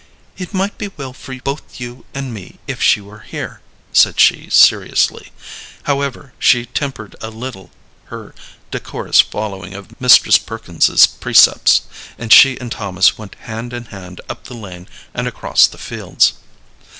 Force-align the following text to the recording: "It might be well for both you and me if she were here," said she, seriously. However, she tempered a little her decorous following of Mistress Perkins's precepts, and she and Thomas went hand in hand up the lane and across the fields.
"It 0.35 0.51
might 0.51 0.79
be 0.79 0.87
well 0.97 1.13
for 1.13 1.35
both 1.43 1.79
you 1.79 2.05
and 2.11 2.33
me 2.33 2.57
if 2.65 2.81
she 2.81 2.99
were 3.01 3.19
here," 3.19 3.61
said 3.93 4.19
she, 4.19 4.49
seriously. 4.49 5.31
However, 5.83 6.33
she 6.39 6.65
tempered 6.65 7.15
a 7.21 7.29
little 7.29 7.69
her 8.05 8.33
decorous 8.71 9.21
following 9.21 9.75
of 9.75 10.01
Mistress 10.01 10.39
Perkins's 10.39 11.05
precepts, 11.05 11.83
and 12.17 12.33
she 12.33 12.59
and 12.59 12.71
Thomas 12.71 13.15
went 13.19 13.35
hand 13.41 13.73
in 13.73 13.85
hand 13.93 14.21
up 14.27 14.45
the 14.45 14.55
lane 14.55 14.87
and 15.13 15.27
across 15.27 15.67
the 15.67 15.77
fields. 15.77 16.33